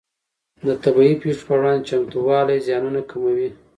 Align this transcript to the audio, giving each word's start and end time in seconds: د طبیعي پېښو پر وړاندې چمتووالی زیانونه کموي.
د 0.65 0.67
طبیعي 0.83 1.15
پېښو 1.23 1.43
پر 1.47 1.57
وړاندې 1.59 1.87
چمتووالی 1.89 2.63
زیانونه 2.67 3.01
کموي. 3.11 3.49